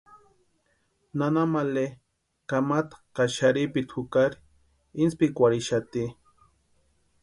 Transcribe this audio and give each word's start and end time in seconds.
Nana 1.17 1.43
male 1.51 1.83
kamata 2.49 2.95
ka 3.15 3.23
xarhipiti 3.35 3.89
jukari 3.93 4.37
intsipikwarhexati. 5.01 6.03